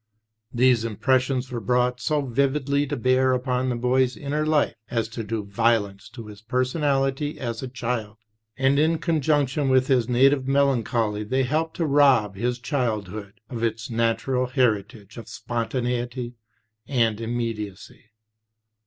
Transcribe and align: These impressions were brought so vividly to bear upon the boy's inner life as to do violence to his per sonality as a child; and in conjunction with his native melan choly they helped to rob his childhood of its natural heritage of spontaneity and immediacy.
These 0.51 0.83
impressions 0.83 1.51
were 1.51 1.59
brought 1.59 2.01
so 2.01 2.21
vividly 2.23 2.87
to 2.87 2.97
bear 2.97 3.33
upon 3.33 3.69
the 3.69 3.75
boy's 3.75 4.17
inner 4.17 4.47
life 4.47 4.73
as 4.89 5.07
to 5.09 5.23
do 5.23 5.43
violence 5.45 6.09
to 6.13 6.25
his 6.25 6.41
per 6.41 6.63
sonality 6.63 7.37
as 7.37 7.61
a 7.61 7.67
child; 7.67 8.17
and 8.57 8.79
in 8.79 8.97
conjunction 8.97 9.69
with 9.69 9.85
his 9.89 10.09
native 10.09 10.45
melan 10.45 10.81
choly 10.81 11.23
they 11.23 11.43
helped 11.43 11.75
to 11.75 11.85
rob 11.85 12.35
his 12.35 12.57
childhood 12.57 13.41
of 13.47 13.61
its 13.61 13.91
natural 13.91 14.47
heritage 14.47 15.17
of 15.17 15.29
spontaneity 15.29 16.33
and 16.87 17.21
immediacy. 17.21 18.05